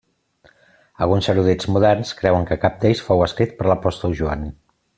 Alguns 1.05 1.27
erudits 1.33 1.67
moderns 1.75 2.13
creuen 2.23 2.47
que 2.53 2.57
cap 2.65 2.81
d'ells 2.85 3.05
fou 3.11 3.23
escrit 3.29 3.55
per 3.61 3.69
l'apòstol 3.71 4.17
Joan. 4.23 4.49